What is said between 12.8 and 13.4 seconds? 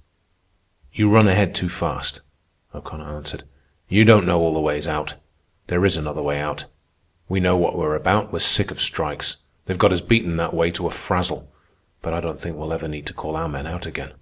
need to call